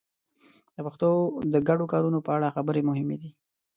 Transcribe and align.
د 0.75 0.77
پښتو 0.85 1.09
د 1.53 1.55
ګډو 1.67 1.85
کارونو 1.93 2.19
په 2.25 2.31
اړه 2.37 2.53
خبرې 2.55 2.81
مهمې 2.89 3.17
دي. 3.21 3.29